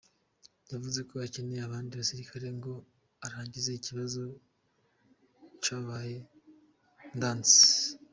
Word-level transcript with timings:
Yavuze 0.71 0.99
ko 1.09 1.13
akeneye 1.27 1.61
abandi 1.63 1.91
basirikare 1.99 2.47
ngo 2.57 2.73
arangize 3.25 3.69
"ikibazo 3.75 4.21
cabaye 5.63 6.17
ndanse". 7.17 7.59